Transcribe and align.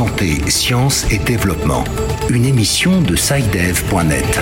Santé, 0.00 0.40
sciences 0.48 1.12
et 1.12 1.18
développement. 1.18 1.84
Une 2.30 2.46
émission 2.46 3.02
de 3.02 3.16
SciDev.net. 3.16 4.40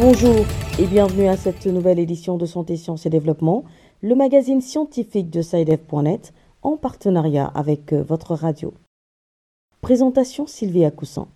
Bonjour 0.00 0.46
et 0.78 0.86
bienvenue 0.86 1.28
à 1.28 1.36
cette 1.36 1.66
nouvelle 1.66 1.98
édition 1.98 2.38
de 2.38 2.46
Santé, 2.46 2.78
sciences 2.78 3.04
et 3.04 3.10
développement, 3.10 3.64
le 4.00 4.14
magazine 4.14 4.62
scientifique 4.62 5.28
de 5.28 5.42
SciDev.net 5.42 6.32
en 6.62 6.78
partenariat 6.78 7.52
avec 7.54 7.92
euh, 7.92 8.02
votre 8.02 8.34
radio. 8.34 8.72
Présentation 9.82 10.46
Sylvie 10.46 10.90
Coussin. 10.96 11.28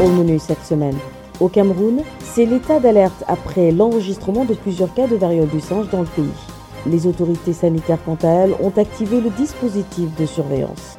Au 0.00 0.06
menu 0.06 0.38
cette 0.38 0.64
semaine, 0.64 0.98
au 1.40 1.48
Cameroun, 1.48 2.00
c'est 2.20 2.46
l'état 2.46 2.78
d'alerte 2.78 3.24
après 3.26 3.72
l'enregistrement 3.72 4.44
de 4.44 4.54
plusieurs 4.54 4.94
cas 4.94 5.08
de 5.08 5.16
variole 5.16 5.48
du 5.48 5.60
singe 5.60 5.90
dans 5.90 6.02
le 6.02 6.06
pays. 6.06 6.51
Les 6.86 7.06
autorités 7.06 7.52
sanitaires, 7.52 8.02
quant 8.04 8.18
à 8.22 8.28
elles, 8.28 8.56
ont 8.60 8.72
activé 8.76 9.20
le 9.20 9.30
dispositif 9.30 10.14
de 10.16 10.26
surveillance. 10.26 10.98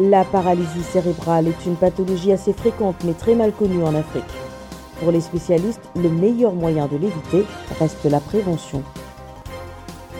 La 0.00 0.24
paralysie 0.24 0.82
cérébrale 0.82 1.46
est 1.46 1.66
une 1.66 1.76
pathologie 1.76 2.32
assez 2.32 2.52
fréquente 2.52 2.96
mais 3.04 3.12
très 3.12 3.36
mal 3.36 3.52
connue 3.52 3.84
en 3.84 3.94
Afrique. 3.94 4.24
Pour 4.98 5.12
les 5.12 5.20
spécialistes, 5.20 5.82
le 5.94 6.08
meilleur 6.08 6.52
moyen 6.52 6.88
de 6.88 6.96
l'éviter 6.96 7.44
reste 7.78 8.04
la 8.04 8.18
prévention. 8.18 8.82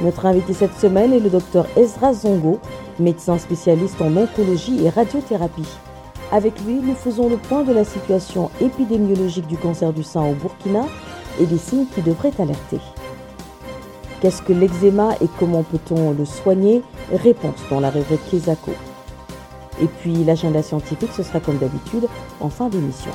Notre 0.01 0.27
invité 0.27 0.53
cette 0.53 0.79
semaine 0.79 1.13
est 1.13 1.21
le 1.21 1.31
docteur 1.31 1.67
Ezra 1.77 2.13
Zongo, 2.13 2.61
médecin 3.01 3.39
spécialiste 3.39 4.01
en 4.01 4.17
oncologie 4.17 4.85
et 4.85 4.91
radiothérapie. 4.91 5.69
Avec 6.31 6.61
lui, 6.65 6.75
nous 6.75 6.95
faisons 6.95 7.29
le 7.29 7.37
point 7.37 7.65
de 7.65 7.73
la 7.73 7.85
situation 7.85 8.51
épidémiologique 8.61 9.47
du 9.47 9.57
cancer 9.57 9.93
du 9.93 10.05
sein 10.05 10.23
au 10.23 10.35
Burkina 10.35 10.87
et 11.41 11.47
des 11.47 11.59
signes 11.59 11.87
qui 11.87 12.03
devraient 12.03 12.33
alerter. 12.39 12.81
Qu'est-ce 14.21 14.43
que 14.43 14.53
l'eczéma 14.53 15.15
et 15.21 15.29
comment 15.39 15.63
peut-on 15.63 16.13
le 16.13 16.25
soigner? 16.25 16.83
Réponse 17.13 17.61
dans 17.71 17.81
la 17.81 17.91
rubrique 17.91 18.25
Kesako. 18.31 18.73
Et 19.83 19.87
puis 19.87 20.25
l'agenda 20.25 20.63
scientifique, 20.63 21.11
ce 21.13 21.23
sera 21.23 21.41
comme 21.41 21.59
d'habitude 21.59 22.07
en 22.41 22.49
fin 22.49 22.69
d'émission. 22.69 23.11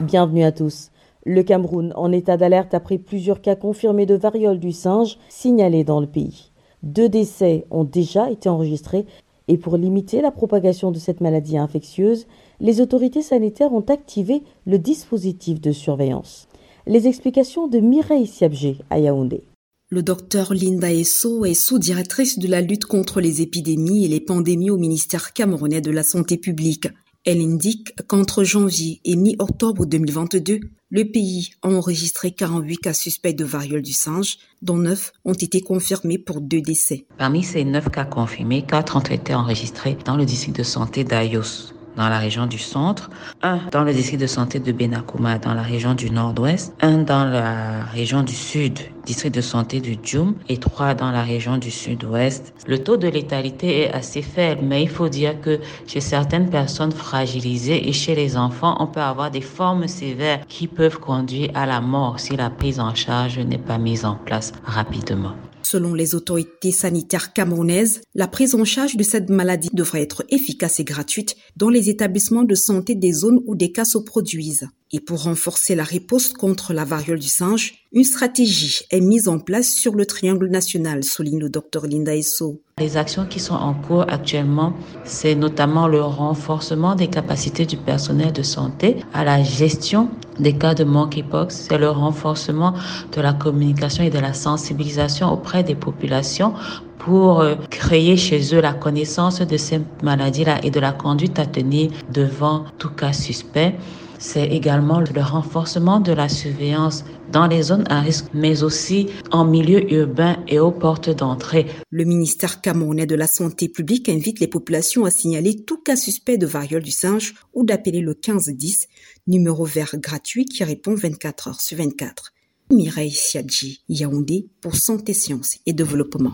Bienvenue 0.00 0.44
à 0.44 0.52
tous. 0.52 0.90
Le 1.26 1.42
Cameroun 1.42 1.92
en 1.94 2.10
état 2.12 2.36
d'alerte 2.36 2.72
après 2.72 2.98
plusieurs 2.98 3.42
cas 3.42 3.56
confirmés 3.56 4.06
de 4.06 4.14
variole 4.14 4.58
du 4.58 4.72
singe 4.72 5.18
signalés 5.28 5.84
dans 5.84 6.00
le 6.00 6.06
pays. 6.06 6.50
Deux 6.82 7.08
décès 7.08 7.66
ont 7.70 7.84
déjà 7.84 8.30
été 8.30 8.48
enregistrés 8.48 9.04
et 9.48 9.56
pour 9.56 9.76
limiter 9.76 10.20
la 10.20 10.30
propagation 10.30 10.90
de 10.90 10.98
cette 10.98 11.20
maladie 11.20 11.58
infectieuse, 11.58 12.26
les 12.60 12.80
autorités 12.80 13.22
sanitaires 13.22 13.72
ont 13.72 13.84
activé 13.88 14.42
le 14.66 14.78
dispositif 14.78 15.60
de 15.60 15.72
surveillance. 15.72 16.48
Les 16.86 17.06
explications 17.06 17.66
de 17.66 17.80
Mireille 17.80 18.26
Siabgé 18.26 18.78
à 18.90 18.98
Yaoundé. 18.98 19.42
Le 19.90 20.02
docteur 20.02 20.52
Linda 20.52 20.92
Esso 20.92 21.46
est 21.46 21.54
sous-directrice 21.54 22.38
de 22.38 22.46
la 22.46 22.60
lutte 22.60 22.84
contre 22.84 23.22
les 23.22 23.40
épidémies 23.40 24.04
et 24.04 24.08
les 24.08 24.20
pandémies 24.20 24.70
au 24.70 24.76
ministère 24.76 25.32
camerounais 25.32 25.80
de 25.80 25.90
la 25.90 26.02
Santé 26.02 26.36
publique. 26.36 26.88
Elle 27.24 27.40
indique 27.40 27.94
qu'entre 28.06 28.44
janvier 28.44 29.00
et 29.04 29.16
mi-octobre 29.16 29.86
2022, 29.86 30.60
le 30.90 31.04
pays 31.04 31.50
a 31.62 31.68
enregistré 31.68 32.30
48 32.30 32.76
cas 32.78 32.92
suspects 32.92 33.34
de 33.34 33.44
variole 33.44 33.82
du 33.82 33.92
singe, 33.92 34.38
dont 34.62 34.76
9 34.76 35.12
ont 35.24 35.34
été 35.34 35.60
confirmés 35.60 36.18
pour 36.18 36.40
deux 36.40 36.60
décès. 36.60 37.06
Parmi 37.16 37.42
ces 37.42 37.64
9 37.64 37.90
cas 37.90 38.04
confirmés, 38.04 38.64
4 38.66 38.96
ont 38.96 39.00
été 39.00 39.34
enregistrés 39.34 39.96
dans 40.04 40.16
le 40.16 40.24
district 40.24 40.56
de 40.56 40.62
santé 40.62 41.04
d'Ayos 41.04 41.72
dans 41.98 42.08
la 42.08 42.18
région 42.18 42.46
du 42.46 42.58
centre, 42.58 43.10
un 43.42 43.58
dans 43.72 43.82
le 43.82 43.92
district 43.92 44.20
de 44.20 44.28
santé 44.28 44.60
de 44.60 44.70
Benakuma 44.72 45.38
dans 45.38 45.52
la 45.52 45.62
région 45.62 45.94
du 45.94 46.10
nord-ouest, 46.10 46.72
un 46.80 46.98
dans 46.98 47.24
la 47.24 47.82
région 47.92 48.22
du 48.22 48.34
sud, 48.34 48.78
district 49.04 49.34
de 49.34 49.40
santé 49.40 49.80
du 49.80 49.96
Djoum, 50.02 50.36
et 50.48 50.58
trois 50.58 50.94
dans 50.94 51.10
la 51.10 51.24
région 51.24 51.58
du 51.58 51.72
sud-ouest. 51.72 52.54
Le 52.66 52.78
taux 52.78 52.96
de 52.96 53.08
létalité 53.08 53.80
est 53.82 53.92
assez 53.92 54.22
faible, 54.22 54.62
mais 54.64 54.82
il 54.82 54.88
faut 54.88 55.08
dire 55.08 55.40
que 55.40 55.58
chez 55.88 56.00
certaines 56.00 56.48
personnes 56.48 56.92
fragilisées 56.92 57.88
et 57.88 57.92
chez 57.92 58.14
les 58.14 58.36
enfants, 58.36 58.76
on 58.78 58.86
peut 58.86 59.00
avoir 59.00 59.32
des 59.32 59.40
formes 59.40 59.88
sévères 59.88 60.40
qui 60.46 60.68
peuvent 60.68 61.00
conduire 61.00 61.50
à 61.54 61.66
la 61.66 61.80
mort 61.80 62.20
si 62.20 62.36
la 62.36 62.48
prise 62.48 62.78
en 62.78 62.94
charge 62.94 63.40
n'est 63.40 63.58
pas 63.58 63.78
mise 63.78 64.04
en 64.04 64.14
place 64.14 64.52
rapidement. 64.64 65.34
Selon 65.70 65.92
les 65.92 66.14
autorités 66.14 66.72
sanitaires 66.72 67.34
camerounaises, 67.34 68.00
la 68.14 68.26
prise 68.26 68.54
en 68.54 68.64
charge 68.64 68.96
de 68.96 69.02
cette 69.02 69.28
maladie 69.28 69.68
devrait 69.74 70.00
être 70.00 70.24
efficace 70.30 70.80
et 70.80 70.84
gratuite 70.84 71.36
dans 71.56 71.68
les 71.68 71.90
établissements 71.90 72.44
de 72.44 72.54
santé 72.54 72.94
des 72.94 73.12
zones 73.12 73.42
où 73.44 73.54
des 73.54 73.70
cas 73.70 73.84
se 73.84 73.98
produisent. 73.98 74.66
Et 74.90 75.00
pour 75.00 75.24
renforcer 75.24 75.74
la 75.74 75.84
riposte 75.84 76.38
contre 76.38 76.72
la 76.72 76.84
variole 76.84 77.18
du 77.18 77.28
singe, 77.28 77.74
une 77.92 78.04
stratégie 78.04 78.80
est 78.90 79.02
mise 79.02 79.28
en 79.28 79.38
place 79.38 79.74
sur 79.74 79.94
le 79.94 80.06
triangle 80.06 80.48
national, 80.48 81.04
souligne 81.04 81.40
le 81.40 81.50
docteur 81.50 81.86
Linda 81.86 82.16
Esso. 82.16 82.62
Les 82.78 82.96
actions 82.96 83.26
qui 83.26 83.38
sont 83.38 83.54
en 83.54 83.74
cours 83.74 84.06
actuellement, 84.08 84.72
c'est 85.04 85.34
notamment 85.34 85.88
le 85.88 86.00
renforcement 86.00 86.94
des 86.94 87.08
capacités 87.08 87.66
du 87.66 87.76
personnel 87.76 88.32
de 88.32 88.42
santé 88.42 88.96
à 89.12 89.24
la 89.24 89.42
gestion 89.42 90.08
des 90.40 90.54
cas 90.54 90.74
de 90.74 90.84
monkeypox, 90.84 91.66
c'est 91.68 91.78
le 91.78 91.90
renforcement 91.90 92.72
de 93.14 93.20
la 93.20 93.34
communication 93.34 94.04
et 94.04 94.10
de 94.10 94.18
la 94.18 94.32
sensibilisation 94.32 95.30
auprès 95.30 95.64
des 95.64 95.74
populations 95.74 96.54
pour 96.98 97.40
euh, 97.40 97.56
créer 97.70 98.16
chez 98.16 98.54
eux 98.54 98.60
la 98.60 98.72
connaissance 98.72 99.40
de 99.40 99.56
ces 99.56 99.80
maladies-là 100.02 100.64
et 100.64 100.70
de 100.70 100.80
la 100.80 100.92
conduite 100.92 101.38
à 101.38 101.46
tenir 101.46 101.90
devant 102.12 102.64
tout 102.78 102.90
cas 102.90 103.12
suspect. 103.12 103.74
C'est 104.18 104.48
également 104.48 104.98
le 104.98 105.22
renforcement 105.22 106.00
de 106.00 106.12
la 106.12 106.28
surveillance 106.28 107.04
dans 107.30 107.46
les 107.46 107.62
zones 107.62 107.84
à 107.88 108.00
risque, 108.00 108.26
mais 108.34 108.64
aussi 108.64 109.08
en 109.30 109.44
milieu 109.44 109.92
urbain 109.92 110.42
et 110.48 110.58
aux 110.58 110.72
portes 110.72 111.10
d'entrée. 111.10 111.66
Le 111.90 112.04
ministère 112.04 112.60
camerounais 112.60 113.06
de 113.06 113.14
la 113.14 113.28
Santé 113.28 113.68
publique 113.68 114.08
invite 114.08 114.40
les 114.40 114.48
populations 114.48 115.04
à 115.04 115.10
signaler 115.10 115.64
tout 115.64 115.78
cas 115.78 115.94
suspect 115.94 116.36
de 116.36 116.46
variole 116.46 116.82
du 116.82 116.90
singe 116.90 117.34
ou 117.54 117.64
d'appeler 117.64 118.00
le 118.00 118.12
1510, 118.12 118.88
numéro 119.28 119.64
vert 119.64 119.94
gratuit 119.94 120.46
qui 120.46 120.64
répond 120.64 120.94
24 120.94 121.48
heures 121.48 121.60
sur 121.60 121.78
24. 121.78 122.32
Mireille 122.70 123.12
Siadji, 123.12 123.82
Yaoundé 123.88 124.48
pour 124.60 124.74
Santé, 124.74 125.14
Sciences 125.14 125.58
et 125.64 125.72
Développement. 125.72 126.32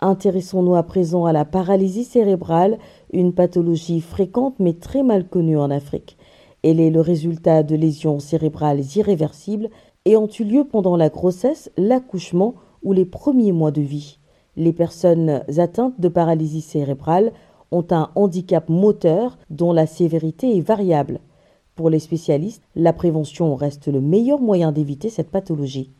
Intéressons-nous 0.00 0.76
à 0.76 0.84
présent 0.84 1.24
à 1.24 1.32
la 1.32 1.44
paralysie 1.44 2.04
cérébrale, 2.04 2.78
une 3.12 3.32
pathologie 3.32 4.00
fréquente 4.00 4.54
mais 4.58 4.74
très 4.74 5.02
mal 5.02 5.26
connue 5.26 5.58
en 5.58 5.70
Afrique. 5.70 6.16
Elle 6.62 6.80
est 6.80 6.90
le 6.90 7.00
résultat 7.00 7.62
de 7.62 7.76
lésions 7.76 8.18
cérébrales 8.18 8.82
irréversibles 8.96 9.70
ayant 10.04 10.26
eu 10.26 10.44
lieu 10.44 10.64
pendant 10.64 10.96
la 10.96 11.08
grossesse, 11.08 11.70
l'accouchement 11.76 12.54
ou 12.82 12.92
les 12.92 13.04
premiers 13.04 13.52
mois 13.52 13.70
de 13.70 13.82
vie. 13.82 14.18
Les 14.56 14.72
personnes 14.72 15.42
atteintes 15.56 16.00
de 16.00 16.08
paralysie 16.08 16.62
cérébrale 16.62 17.32
ont 17.70 17.86
un 17.90 18.10
handicap 18.14 18.68
moteur 18.68 19.38
dont 19.50 19.72
la 19.72 19.86
sévérité 19.86 20.56
est 20.56 20.62
variable. 20.62 21.20
Pour 21.74 21.90
les 21.90 21.98
spécialistes, 22.00 22.62
la 22.74 22.92
prévention 22.92 23.54
reste 23.54 23.86
le 23.86 24.00
meilleur 24.00 24.40
moyen 24.40 24.72
d'éviter 24.72 25.10
cette 25.10 25.30
pathologie. 25.30 25.92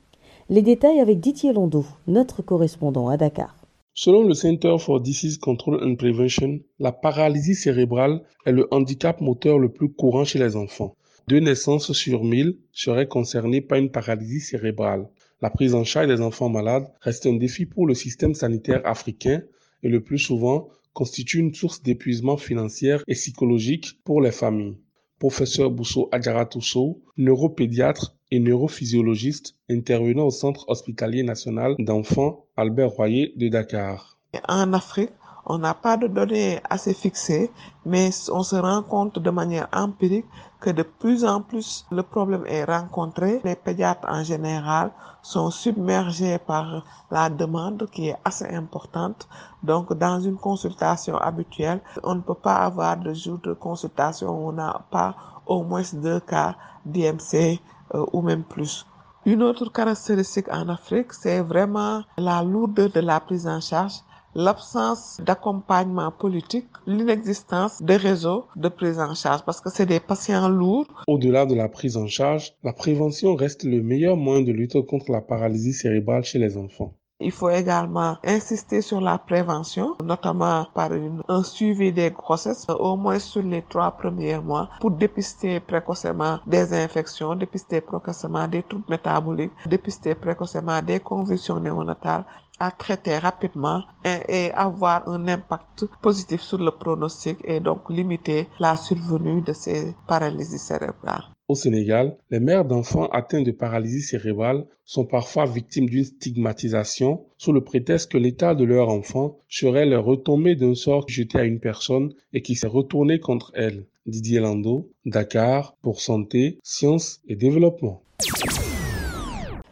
Les 0.49 0.63
détails 0.63 1.01
avec 1.01 1.21
Didier 1.21 1.53
Landau, 1.53 1.85
notre 2.07 2.43
correspondant 2.43 3.09
à 3.09 3.17
Dakar. 3.17 3.58
Selon 4.01 4.23
le 4.23 4.35
Center 4.35 4.77
for 4.79 5.01
Disease 5.01 5.39
Control 5.39 5.83
and 5.83 5.97
Prevention, 5.97 6.61
la 6.79 6.93
paralysie 6.93 7.57
cérébrale 7.57 8.23
est 8.47 8.53
le 8.53 8.73
handicap 8.73 9.21
moteur 9.21 9.59
le 9.59 9.73
plus 9.73 9.89
courant 9.89 10.25
chez 10.25 10.39
les 10.39 10.55
enfants. 10.55 10.95
Deux 11.27 11.41
naissances 11.41 11.91
sur 11.91 12.23
mille 12.23 12.59
seraient 12.71 13.09
concernées 13.09 13.61
par 13.61 13.77
une 13.77 13.91
paralysie 13.91 14.39
cérébrale. 14.39 15.09
La 15.43 15.51
prise 15.51 15.75
en 15.75 15.83
charge 15.83 16.07
des 16.07 16.21
enfants 16.21 16.49
malades 16.49 16.89
reste 17.01 17.27
un 17.27 17.35
défi 17.35 17.67
pour 17.67 17.89
le 17.89 17.95
système 17.95 18.35
sanitaire 18.35 18.87
africain 18.87 19.43
et 19.83 19.89
le 19.89 20.01
plus 20.01 20.21
souvent 20.21 20.69
constitue 20.93 21.41
une 21.41 21.53
source 21.53 21.83
d'épuisement 21.83 22.37
financier 22.37 22.99
et 23.09 23.15
psychologique 23.15 23.99
pour 24.05 24.21
les 24.21 24.31
familles. 24.31 24.77
Professeur 25.19 25.73
Bousso 25.73 26.09
Adjaratousso, 26.13 27.03
neuropédiatre 27.17 28.15
et 28.31 28.41
neurophysiologiste 28.41 29.55
intervenant 29.71 30.27
au 30.27 30.31
Centre 30.31 30.65
hospitalier 30.69 31.23
national 31.23 31.75
d'enfants 31.79 32.45
Albert 32.57 32.91
Royer 32.91 33.33
de 33.37 33.49
Dakar. 33.49 34.19
En 34.49 34.73
Afrique, 34.73 35.13
on 35.51 35.57
n'a 35.57 35.73
pas 35.73 35.97
de 35.97 36.07
données 36.09 36.61
assez 36.69 36.93
fixées, 36.93 37.51
mais 37.87 38.11
on 38.31 38.43
se 38.43 38.57
rend 38.57 38.83
compte 38.83 39.19
de 39.19 39.31
manière 39.31 39.67
empirique 39.73 40.27
que 40.61 40.69
de 40.69 40.83
plus 40.83 41.25
en 41.25 41.41
plus 41.41 41.87
le 41.91 42.03
problème 42.03 42.45
est 42.47 42.65
rencontré. 42.65 43.41
Les 43.45 43.57
pédiatres 43.57 44.07
en 44.07 44.23
général 44.23 44.91
sont 45.23 45.51
submergés 45.51 46.39
par 46.39 46.85
la 47.11 47.31
demande 47.31 47.89
qui 47.91 48.09
est 48.09 48.17
assez 48.27 48.45
importante. 48.47 49.27
Donc, 49.63 49.95
dans 49.95 50.21
une 50.21 50.37
consultation 50.37 51.17
habituelle, 51.17 51.81
on 52.03 52.17
ne 52.17 52.21
peut 52.21 52.35
pas 52.35 52.57
avoir 52.57 52.99
de 52.99 53.15
jour 53.15 53.39
de 53.39 53.55
consultation 53.55 54.29
où 54.29 54.49
on 54.51 54.53
n'a 54.53 54.85
pas 54.91 55.17
au 55.47 55.63
moins 55.63 55.83
deux 55.95 56.21
cas 56.21 56.57
d'IMC 56.85 57.59
euh, 57.95 58.05
ou 58.13 58.23
même 58.23 58.45
plus. 58.45 58.87
Une 59.27 59.43
autre 59.43 59.71
caractéristique 59.71 60.49
en 60.51 60.69
Afrique, 60.69 61.13
c'est 61.13 61.41
vraiment 61.41 62.03
la 62.17 62.43
lourdeur 62.43 62.91
de 62.91 63.01
la 63.01 63.21
prise 63.21 63.47
en 63.47 63.61
charge 63.61 64.01
l'absence 64.35 65.21
d'accompagnement 65.25 66.13
politique, 66.13 66.69
l'inexistence 66.87 67.83
de 67.83 67.95
réseaux 67.95 68.47
de 68.57 68.69
prise 68.69 69.01
en 69.01 69.15
charge 69.15 69.43
parce 69.45 69.61
que 69.61 69.71
c'est 69.71 69.87
des 69.87 70.01
patients 70.01 70.49
lourds. 70.49 70.87
Au-delà 71.07 71.47
de 71.47 71.55
la 71.55 71.69
prise 71.69 71.97
en 71.97 72.07
charge, 72.07 72.53
la 72.63 72.73
prévention 72.73 73.35
reste 73.35 73.65
le 73.65 73.83
meilleur 73.83 74.17
moyen 74.17 74.43
de 74.43 74.53
lutter 74.53 74.85
contre 74.85 75.11
la 75.11 75.21
paralysie 75.21 75.73
cérébrale 75.73 76.25
chez 76.25 76.39
les 76.39 76.57
enfants. 76.57 76.95
Il 77.21 77.33
faut 77.33 77.51
également 77.51 78.17
insister 78.25 78.81
sur 78.81 79.01
la 79.01 79.19
prévention, 79.19 79.97
notamment 80.05 80.67
par 80.73 80.93
une, 80.95 81.21
un 81.27 81.43
suivi 81.43 81.93
des 81.93 82.13
grossesses, 82.13 82.65
au 82.69 82.97
moins 82.97 83.19
sur 83.19 83.43
les 83.43 83.63
trois 83.63 83.91
premiers 83.91 84.39
mois, 84.39 84.69
pour 84.81 84.93
dépister 84.93 85.59
précocement 85.59 86.39
des 86.47 86.73
infections, 86.73 87.35
dépister 87.35 87.81
précocement 87.81 88.47
des 88.47 88.63
troubles 88.63 88.85
métaboliques, 88.89 89.51
dépister 89.67 90.15
précocement 90.15 90.81
des 90.81 91.01
convulsions 91.01 91.59
néonatales 91.59 92.25
à 92.61 92.71
traiter 92.71 93.19
rapidement 93.19 93.83
et, 94.05 94.21
et, 94.47 94.53
avoir 94.53 95.09
un 95.09 95.27
impact 95.27 95.87
positif 96.01 96.41
sur 96.41 96.59
le 96.59 96.71
pronostic 96.71 97.39
et 97.43 97.59
donc 97.59 97.91
limiter 97.91 98.49
la 98.61 98.77
survenue 98.77 99.43
de 99.43 99.53
ces 99.53 99.97
paralysies 100.07 100.59
cérébrales. 100.59 101.25
Au 101.51 101.55
Sénégal, 101.55 102.15
les 102.31 102.41
mères 102.41 102.67
d'enfants 102.67 103.07
atteints 103.07 103.41
de 103.41 103.53
paralysie 103.53 104.03
cérébrale 104.03 104.67
sont 104.85 105.07
parfois 105.07 105.47
victimes 105.47 105.89
d'une 105.89 106.05
stigmatisation 106.05 107.25
sous 107.39 107.53
le 107.53 107.65
prétexte 107.65 108.13
que 108.13 108.19
l'état 108.19 108.55
de 108.55 108.65
leur 108.65 108.91
enfant 108.91 109.39
serait 109.49 109.87
leur 109.87 110.05
retombée 110.05 110.57
d'un 110.57 110.75
sort 110.75 111.09
jeté 111.09 111.39
à 111.39 111.45
une 111.45 111.59
personne 111.59 112.13
et 112.35 112.43
qui 112.43 112.55
s'est 112.55 112.67
retourné 112.67 113.19
contre 113.19 113.51
elle. 113.55 113.87
Didier 114.05 114.41
Lando, 114.41 114.91
Dakar, 115.07 115.75
pour 115.81 116.03
Santé, 116.03 116.59
Sciences 116.63 117.23
et 117.29 117.35
Développement. 117.35 118.03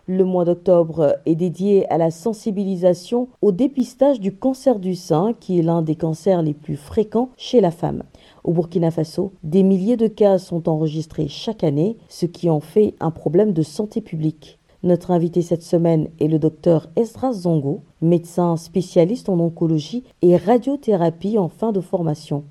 Le 0.08 0.24
mois 0.24 0.44
d'octobre 0.44 1.16
est 1.26 1.34
dédié 1.34 1.84
à 1.90 1.98
la 1.98 2.12
sensibilisation 2.12 3.28
au 3.42 3.50
dépistage 3.50 4.20
du 4.20 4.32
cancer 4.36 4.78
du 4.78 4.94
sein, 4.94 5.34
qui 5.40 5.58
est 5.58 5.62
l'un 5.62 5.82
des 5.82 5.96
cancers 5.96 6.42
les 6.42 6.54
plus 6.54 6.76
fréquents 6.76 7.30
chez 7.36 7.60
la 7.60 7.72
femme. 7.72 8.04
Au 8.46 8.52
Burkina 8.52 8.92
Faso, 8.92 9.32
des 9.42 9.64
milliers 9.64 9.96
de 9.96 10.06
cas 10.06 10.38
sont 10.38 10.68
enregistrés 10.68 11.26
chaque 11.26 11.64
année, 11.64 11.96
ce 12.08 12.26
qui 12.26 12.48
en 12.48 12.60
fait 12.60 12.94
un 13.00 13.10
problème 13.10 13.52
de 13.52 13.62
santé 13.62 14.00
publique. 14.00 14.60
Notre 14.84 15.10
invité 15.10 15.42
cette 15.42 15.64
semaine 15.64 16.10
est 16.20 16.28
le 16.28 16.38
docteur 16.38 16.88
Esdras 16.94 17.32
Zongo, 17.32 17.82
médecin 18.00 18.56
spécialiste 18.56 19.28
en 19.28 19.40
oncologie 19.40 20.04
et 20.22 20.36
radiothérapie 20.36 21.38
en 21.38 21.48
fin 21.48 21.72
de 21.72 21.80
formation. 21.80 22.44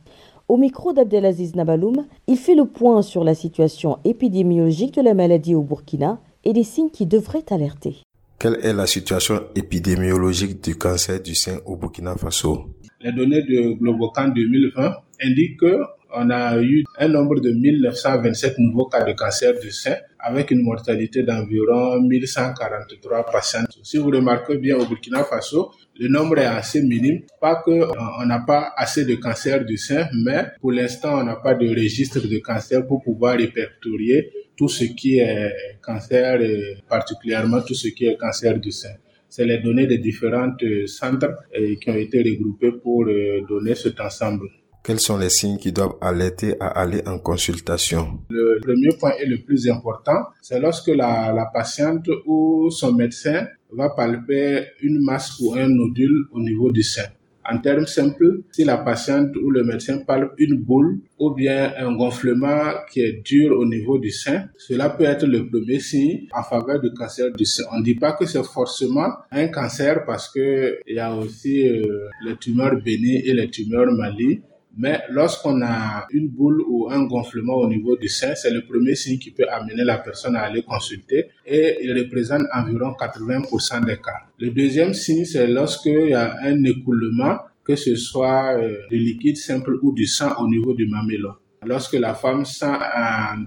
Au 0.50 0.58
micro 0.58 0.92
d'Abdelaziz 0.92 1.56
Nabaloum, 1.56 2.06
il 2.28 2.36
fait 2.36 2.56
le 2.56 2.66
point 2.66 3.02
sur 3.02 3.24
la 3.24 3.34
situation 3.34 3.98
épidémiologique 4.04 4.96
de 4.96 5.02
la 5.02 5.14
maladie 5.14 5.56
au 5.56 5.62
Burkina 5.62 6.20
et 6.44 6.52
les 6.52 6.66
signes 6.66 6.90
qui 6.90 7.06
devraient 7.06 7.46
alerter. 7.52 7.96
Quelle 8.38 8.60
est 8.62 8.74
la 8.74 8.86
situation 8.86 9.44
épidémiologique 9.56 10.62
du 10.62 10.76
cancer 10.76 11.22
du 11.22 11.36
sein 11.36 11.60
au 11.66 11.78
Burkina 11.78 12.18
Faso? 12.18 12.66
Les 13.00 13.14
données 13.14 13.44
de 13.44 13.74
Globocan 13.80 14.28
2020 14.28 14.94
indiquent 15.24 15.60
qu'on 15.60 16.30
a 16.30 16.62
eu 16.62 16.84
un 16.98 17.08
nombre 17.08 17.40
de 17.40 17.52
1927 17.52 18.60
nouveaux 18.60 18.88
cas 18.88 19.04
de 19.04 19.14
cancer 19.14 19.60
du 19.60 19.72
sein 19.72 19.96
avec 20.20 20.52
une 20.52 20.62
mortalité 20.62 21.24
d'environ 21.24 22.02
1143 22.02 23.26
patients. 23.32 23.66
Si 23.84 23.98
vous 23.98 24.10
remarquez 24.10 24.58
bien 24.58 24.78
au 24.78 24.86
Burkina 24.86 25.24
Faso, 25.24 25.72
le 26.00 26.08
nombre 26.08 26.40
est 26.40 26.46
assez 26.46 26.82
minime. 26.82 27.22
Pas 27.40 27.62
qu'on 27.64 28.26
n'a 28.26 28.40
pas 28.40 28.74
assez 28.76 29.06
de 29.06 29.16
cancer 29.16 29.64
du 29.64 29.78
sein, 29.78 30.08
mais 30.24 30.48
pour 30.60 30.72
l'instant, 30.72 31.20
on 31.20 31.24
n'a 31.24 31.36
pas 31.36 31.54
de 31.54 31.68
registre 31.70 32.28
de 32.28 32.40
cancer 32.40 32.86
pour 32.88 33.04
pouvoir 33.04 33.38
répertorier 33.38 34.32
tout 34.58 34.70
ce 34.70 34.86
qui 34.86 35.20
est 35.20 35.54
cancer 35.82 36.42
et 36.42 36.78
particulièrement 36.90 37.62
tout 37.62 37.76
ce 37.76 37.90
qui 37.90 38.08
est 38.08 38.18
cancer 38.18 38.58
du 38.58 38.72
sein. 38.72 38.96
C'est 39.30 39.46
les 39.46 39.60
données 39.60 39.86
des 39.86 39.98
différents 39.98 40.56
centres 40.88 41.36
qui 41.82 41.90
ont 41.90 41.96
été 41.96 42.24
regroupés 42.24 42.72
pour 42.72 43.06
donner 43.48 43.76
cet 43.76 44.00
ensemble. 44.00 44.48
Quels 44.86 45.00
sont 45.00 45.18
les 45.18 45.32
signes 45.32 45.58
qui 45.58 45.72
doivent 45.72 45.96
alerter 46.00 46.58
à 46.60 46.68
aller 46.68 47.02
en 47.08 47.18
consultation? 47.18 48.20
Le 48.30 48.60
premier 48.62 48.96
point 49.00 49.14
et 49.20 49.26
le 49.26 49.40
plus 49.40 49.68
important, 49.68 50.28
c'est 50.44 50.60
lorsque 50.60 50.90
la, 50.90 51.50
patiente 51.52 52.08
ou 52.28 52.70
son 52.70 52.94
médecin 52.94 53.48
va 53.72 53.90
palper 53.90 54.68
une 54.84 55.04
masse 55.04 55.40
ou 55.40 55.56
un 55.56 55.68
nodule 55.68 56.28
au 56.32 56.40
niveau 56.40 56.72
du 56.72 56.84
sein. 56.84 57.06
En 57.50 57.58
termes 57.58 57.88
simples, 57.88 58.42
si 58.52 58.64
la 58.64 58.78
patiente 58.78 59.36
ou 59.38 59.50
le 59.50 59.64
médecin 59.64 60.00
palpe 60.06 60.34
une 60.38 60.58
boule 60.58 61.00
ou 61.18 61.32
bien 61.32 61.74
un 61.80 61.96
gonflement 61.96 62.74
qui 62.92 63.02
est 63.02 63.24
dur 63.26 63.58
au 63.58 63.66
niveau 63.66 63.98
du 63.98 64.12
sein, 64.12 64.50
cela 64.56 64.90
peut 64.90 65.06
être 65.06 65.26
le 65.26 65.48
premier 65.48 65.80
signe 65.80 66.28
en 66.32 66.44
faveur 66.44 66.80
du 66.80 66.92
cancer 66.94 67.32
du 67.32 67.46
sein. 67.46 67.64
On 67.72 67.80
ne 67.80 67.84
dit 67.84 67.96
pas 67.96 68.12
que 68.14 68.26
c'est 68.28 68.44
forcément 68.44 69.10
un 69.32 69.48
cancer 69.48 70.06
parce 70.06 70.32
que 70.32 70.78
il 70.88 70.96
y 70.96 71.00
a 71.00 71.16
aussi 71.16 71.68
euh, 71.68 72.08
les 72.24 72.36
tumeurs 72.38 72.80
bénignes 72.84 73.22
et 73.26 73.34
les 73.34 73.50
tumeurs 73.50 73.92
malignes. 73.92 74.42
Mais 74.77 75.01
lorsqu'on 75.10 75.62
a 75.62 76.06
une 76.12 76.27
boule 76.27 76.62
ou 76.68 76.89
un 76.92 77.04
gonflement 77.04 77.56
au 77.56 77.68
niveau 77.69 77.95
du 77.95 78.10
sein, 78.10 78.36
c'est 78.36 78.51
le 78.51 78.66
premier 78.66 78.95
signe 78.95 79.18
qui 79.18 79.31
peut 79.31 79.48
amener 79.50 79.83
la 79.83 79.98
personne 80.00 80.36
à 80.36 80.42
aller 80.42 80.63
consulter 80.63 81.27
et 81.45 81.77
il 81.81 81.98
représente 81.98 82.44
environ 82.54 82.94
80% 83.00 83.86
des 83.86 83.98
cas. 83.98 84.27
Le 84.39 84.50
deuxième 84.51 84.94
signe, 84.94 85.25
c'est 85.25 85.48
lorsqu'il 85.48 86.10
y 86.10 86.13
a 86.13 86.36
un 86.44 86.63
écoulement, 86.66 87.38
que 87.63 87.75
ce 87.75 87.95
soit 87.95 88.60
du 88.89 88.98
liquide 88.98 89.38
simple 89.38 89.77
ou 89.81 89.94
du 89.94 90.06
sang 90.06 90.33
au 90.39 90.48
niveau 90.50 90.74
du 90.74 90.88
mamellon. 90.88 91.33
Lorsque 91.66 91.94
la 91.94 92.14
femme 92.14 92.46
sent 92.46 92.78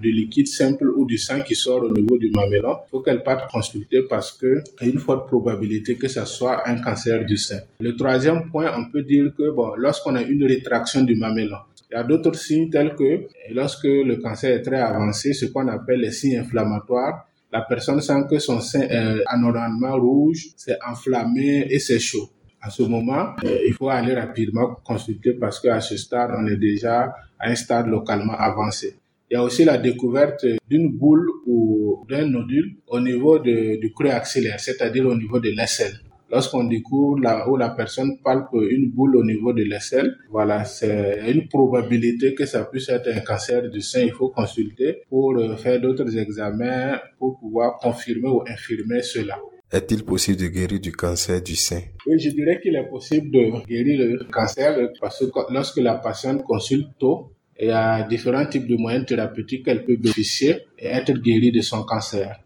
du 0.02 0.10
liquide 0.10 0.48
simple 0.48 0.88
ou 0.90 1.06
du 1.06 1.18
sang 1.18 1.40
qui 1.40 1.54
sort 1.54 1.84
au 1.84 1.92
niveau 1.92 2.18
du 2.18 2.30
mamellon, 2.30 2.76
il 2.86 2.90
faut 2.90 3.00
qu'elle 3.00 3.22
parte 3.22 3.50
consulter 3.50 4.02
parce 4.08 4.32
que 4.32 4.62
y 4.80 4.84
a 4.84 4.86
une 4.86 4.98
forte 4.98 5.28
probabilité 5.28 5.94
que 5.94 6.08
ce 6.08 6.24
soit 6.24 6.68
un 6.68 6.80
cancer 6.80 7.24
du 7.24 7.36
sein. 7.36 7.60
Le 7.80 7.94
troisième 7.96 8.50
point, 8.50 8.72
on 8.76 8.90
peut 8.90 9.02
dire 9.02 9.32
que 9.36 9.50
bon, 9.50 9.74
lorsqu'on 9.76 10.16
a 10.16 10.22
une 10.22 10.44
rétraction 10.44 11.02
du 11.02 11.14
mamellon, 11.14 11.58
il 11.90 11.94
y 11.94 11.96
a 11.96 12.02
d'autres 12.02 12.34
signes 12.34 12.70
tels 12.70 12.94
que 12.94 13.28
lorsque 13.52 13.84
le 13.84 14.16
cancer 14.16 14.56
est 14.56 14.62
très 14.62 14.80
avancé, 14.80 15.32
ce 15.32 15.46
qu'on 15.46 15.68
appelle 15.68 16.00
les 16.00 16.10
signes 16.10 16.38
inflammatoires, 16.38 17.26
la 17.52 17.62
personne 17.62 18.00
sent 18.00 18.24
que 18.28 18.38
son 18.38 18.60
sein 18.60 18.82
est 18.82 19.22
anormalement 19.26 19.96
rouge, 19.96 20.48
c'est 20.56 20.76
enflammé 20.86 21.66
et 21.70 21.78
c'est 21.78 21.98
chaud. 21.98 22.28
À 22.60 22.70
ce 22.70 22.82
moment, 22.82 23.36
il 23.42 23.72
faut 23.72 23.88
aller 23.88 24.14
rapidement 24.14 24.76
consulter 24.84 25.34
parce 25.34 25.60
qu'à 25.60 25.80
ce 25.80 25.96
stade, 25.96 26.30
on 26.36 26.46
est 26.46 26.56
déjà 26.56 27.14
à 27.38 27.50
un 27.50 27.54
stade 27.54 27.86
localement 27.86 28.34
avancé. 28.34 28.96
Il 29.30 29.34
y 29.34 29.36
a 29.36 29.42
aussi 29.44 29.64
la 29.64 29.78
découverte 29.78 30.44
d'une 30.68 30.90
boule 30.90 31.28
ou 31.46 32.04
d'un 32.08 32.26
nodule 32.26 32.76
au 32.88 32.98
niveau 32.98 33.38
du 33.38 33.92
creux 33.94 34.10
axillaire, 34.10 34.58
c'est-à-dire 34.58 35.06
au 35.06 35.14
niveau 35.14 35.38
de 35.38 35.50
l'aisselle. 35.50 36.00
Lorsqu'on 36.30 36.64
découvre 36.64 37.20
là 37.20 37.48
où 37.48 37.56
la 37.56 37.70
personne 37.70 38.18
palpe 38.22 38.52
une 38.52 38.90
boule 38.90 39.16
au 39.16 39.24
niveau 39.24 39.52
de 39.54 39.62
l'aisselle, 39.62 40.14
voilà, 40.30 40.64
c'est 40.64 41.20
une 41.30 41.48
probabilité 41.48 42.34
que 42.34 42.44
ça 42.44 42.64
puisse 42.64 42.88
être 42.90 43.08
un 43.08 43.20
cancer 43.20 43.70
du 43.70 43.80
sein. 43.80 44.00
Il 44.02 44.12
faut 44.12 44.28
consulter 44.28 45.02
pour 45.08 45.40
faire 45.58 45.80
d'autres 45.80 46.18
examens 46.18 46.98
pour 47.18 47.38
pouvoir 47.38 47.78
confirmer 47.78 48.28
ou 48.28 48.42
infirmer 48.46 49.00
cela. 49.02 49.38
Est-il 49.70 50.02
possible 50.02 50.38
de 50.38 50.46
guérir 50.46 50.80
du 50.80 50.92
cancer 50.92 51.42
du 51.42 51.54
sein? 51.54 51.82
Oui, 52.06 52.18
je 52.18 52.30
dirais 52.30 52.58
qu'il 52.62 52.74
est 52.74 52.88
possible 52.88 53.30
de 53.30 53.66
guérir 53.66 54.00
le 54.00 54.24
cancer 54.32 54.74
parce 54.98 55.18
que 55.18 55.52
lorsque 55.52 55.76
la 55.76 55.96
patiente 55.96 56.42
consulte 56.42 56.88
tôt, 56.98 57.32
il 57.60 57.68
y 57.68 57.70
a 57.70 58.02
différents 58.08 58.46
types 58.46 58.66
de 58.66 58.76
moyens 58.76 59.04
thérapeutiques 59.04 59.66
qu'elle 59.66 59.84
peut 59.84 59.96
bénéficier 59.96 60.60
et 60.78 60.86
être 60.86 61.12
guérie 61.12 61.52
de 61.52 61.60
son 61.60 61.82
cancer. 61.82 62.40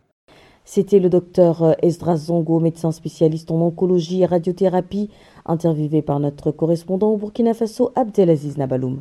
C'était 0.65 0.99
le 0.99 1.11
docteur 1.11 1.77
Esdras 1.81 2.17
Zongo, 2.17 2.59
médecin 2.59 2.91
spécialiste 2.91 3.53
en 3.53 3.61
oncologie 3.61 4.23
et 4.23 4.27
radiothérapie, 4.27 5.09
interviewé 5.47 6.03
par 6.03 6.19
notre 6.19 6.51
correspondant 6.51 7.11
au 7.11 7.19
Burkina 7.19 7.55
Faso, 7.55 7.93
Abdelaziz 7.95 8.57
Nabaloum. 8.57 9.01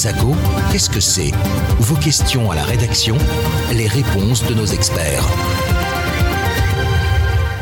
Kesako, 0.00 0.32
qu'est-ce 0.72 0.88
que 0.88 0.98
c'est? 0.98 1.30
Vos 1.78 1.94
questions 1.94 2.50
à 2.50 2.54
la 2.54 2.62
rédaction, 2.62 3.18
les 3.74 3.86
réponses 3.86 4.42
de 4.48 4.54
nos 4.54 4.64
experts. 4.64 5.22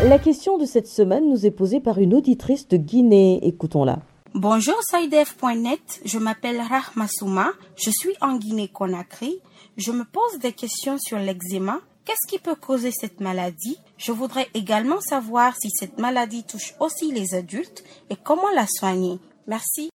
La 0.04 0.20
question 0.20 0.56
de 0.56 0.64
cette 0.64 0.86
semaine 0.86 1.28
nous 1.28 1.46
est 1.46 1.50
posée 1.50 1.80
par 1.80 1.98
une 1.98 2.14
auditrice 2.14 2.68
de 2.68 2.76
Guinée. 2.76 3.40
Écoutons-la. 3.42 3.98
Bonjour 4.34 4.76
Saïdef.net, 4.88 6.00
je 6.04 6.18
m'appelle 6.20 6.60
Rahma 6.60 7.08
Souma, 7.08 7.50
je 7.74 7.90
suis 7.90 8.14
en 8.20 8.36
Guinée-Conakry. 8.36 9.40
Je 9.76 9.90
me 9.90 10.04
pose 10.04 10.38
des 10.40 10.52
questions 10.52 10.96
sur 11.00 11.18
l'eczéma. 11.18 11.80
Qu'est-ce 12.04 12.28
qui 12.28 12.38
peut 12.38 12.54
causer 12.54 12.92
cette 12.92 13.18
maladie? 13.18 13.78
Je 13.96 14.12
voudrais 14.12 14.46
également 14.54 15.00
savoir 15.00 15.54
si 15.60 15.70
cette 15.70 15.98
maladie 15.98 16.44
touche 16.44 16.74
aussi 16.78 17.10
les 17.10 17.34
adultes 17.34 17.82
et 18.10 18.16
comment 18.16 18.52
la 18.54 18.68
soigner. 18.68 19.18
Merci. 19.48 19.90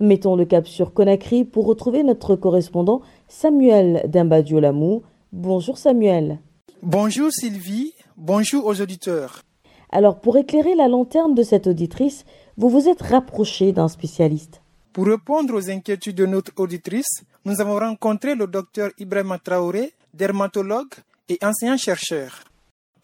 Mettons 0.00 0.36
le 0.36 0.44
cap 0.44 0.66
sur 0.66 0.92
Conakry 0.92 1.44
pour 1.44 1.66
retrouver 1.66 2.02
notre 2.02 2.36
correspondant 2.36 3.02
Samuel 3.28 4.04
Dimbadiolamou. 4.08 5.02
Bonjour 5.32 5.78
Samuel. 5.78 6.38
Bonjour 6.82 7.30
Sylvie, 7.32 7.94
bonjour 8.16 8.66
aux 8.66 8.80
auditeurs. 8.80 9.42
Alors 9.90 10.20
pour 10.20 10.36
éclairer 10.36 10.74
la 10.74 10.88
lanterne 10.88 11.34
de 11.34 11.42
cette 11.42 11.66
auditrice, 11.66 12.24
vous 12.56 12.68
vous 12.68 12.88
êtes 12.88 13.02
rapproché 13.02 13.72
d'un 13.72 13.88
spécialiste. 13.88 14.62
Pour 14.92 15.06
répondre 15.06 15.54
aux 15.54 15.70
inquiétudes 15.70 16.16
de 16.16 16.26
notre 16.26 16.52
auditrice, 16.56 17.24
nous 17.44 17.60
avons 17.60 17.78
rencontré 17.78 18.34
le 18.34 18.46
docteur 18.46 18.90
Ibrahim 18.98 19.36
Traoré, 19.42 19.92
dermatologue 20.14 20.94
et 21.28 21.38
enseignant-chercheur. 21.42 22.44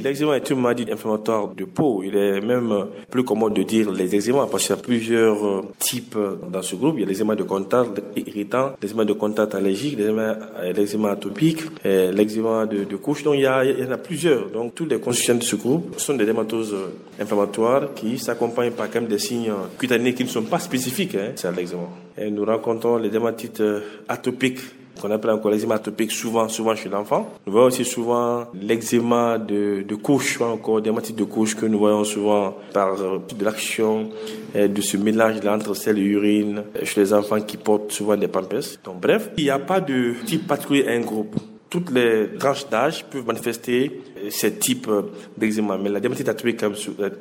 L'eczéma 0.00 0.36
est 0.36 0.50
une 0.50 0.60
maladie 0.60 0.90
inflammatoire 0.90 1.48
de 1.54 1.64
peau. 1.64 2.02
Il 2.04 2.16
est 2.16 2.40
même 2.40 2.86
plus 3.10 3.22
commun 3.22 3.48
de 3.48 3.62
dire 3.62 3.92
les 3.92 4.14
eczémas 4.16 4.48
parce 4.50 4.64
qu'il 4.66 4.74
y 4.74 4.78
a 4.78 4.82
plusieurs 4.82 5.46
euh, 5.46 5.62
types 5.78 6.18
dans 6.50 6.62
ce 6.62 6.74
groupe. 6.74 6.96
Il 6.96 7.02
y 7.02 7.04
a 7.04 7.06
l'eczéma 7.06 7.36
de 7.36 7.44
contact 7.44 8.02
irritant, 8.16 8.72
l'eczéma 8.82 9.04
de 9.04 9.12
contact 9.12 9.54
allergique, 9.54 9.96
l'eczéma 9.96 11.10
atopique, 11.12 11.62
l'eczéma 11.84 12.66
de, 12.66 12.96
couche. 12.96 13.22
Donc 13.22 13.36
il 13.36 13.42
y, 13.42 13.46
a, 13.46 13.62
en 13.62 13.92
a 13.92 13.96
plusieurs. 13.96 14.50
Donc 14.50 14.74
tous 14.74 14.84
les 14.84 14.98
constituants 14.98 15.36
de 15.36 15.44
ce 15.44 15.54
groupe 15.56 15.98
sont 15.98 16.14
des 16.14 16.26
dermatoses 16.26 16.74
inflammatoires 17.20 17.94
qui 17.94 18.18
s'accompagnent 18.18 18.72
par 18.72 18.90
quand 18.90 19.00
même 19.00 19.08
des 19.08 19.20
signes 19.20 19.52
cutanés 19.78 20.12
qui 20.12 20.24
ne 20.24 20.28
sont 20.28 20.42
pas 20.42 20.58
spécifiques 20.58 21.14
hein, 21.14 21.32
c'est 21.36 21.54
l'eczéma. 21.54 21.88
Nous 22.18 22.44
rencontrons 22.44 22.96
les 22.96 23.10
dermatites 23.10 23.62
atopiques 24.08 24.60
qu'on 25.00 25.10
appelle 25.10 25.30
encore 25.30 25.50
l'eczéma 25.50 25.76
atopique 25.76 26.12
souvent, 26.12 26.48
souvent 26.48 26.74
chez 26.74 26.88
l'enfant. 26.88 27.28
Nous 27.46 27.52
voyons 27.52 27.68
aussi 27.68 27.84
souvent 27.84 28.46
l'eczéma 28.54 29.38
de, 29.38 29.82
de 29.82 29.94
couche, 29.94 30.40
encore 30.40 30.80
dermatite 30.80 31.16
de 31.16 31.24
couche 31.24 31.54
que 31.54 31.66
nous 31.66 31.78
voyons 31.78 32.04
souvent 32.04 32.56
par 32.72 33.00
euh, 33.00 33.18
de 33.36 33.44
l'action 33.44 34.10
euh, 34.56 34.68
de 34.68 34.80
ce 34.80 34.96
mélange 34.96 35.44
entre 35.46 35.74
sel 35.74 35.98
et 35.98 36.02
urine 36.02 36.64
chez 36.82 37.00
les 37.00 37.12
enfants 37.12 37.40
qui 37.40 37.56
portent 37.56 37.92
souvent 37.92 38.16
des 38.16 38.28
pampers. 38.28 38.64
Donc 38.84 39.00
bref, 39.00 39.30
il 39.36 39.44
n'y 39.44 39.50
a 39.50 39.58
pas 39.58 39.80
de 39.80 40.14
type 40.24 40.46
particulier 40.46 40.86
à 40.88 40.92
un 40.92 41.00
groupe 41.00 41.36
toutes 41.74 41.90
les 41.90 42.28
tranches 42.38 42.68
d'âge 42.68 43.04
peuvent 43.04 43.26
manifester 43.26 44.00
ce 44.30 44.46
type 44.48 44.88
d'eczéma. 45.36 45.78
Mais 45.82 45.90
la 45.90 46.00
dermatite 46.00 46.28
atopique, 46.28 46.62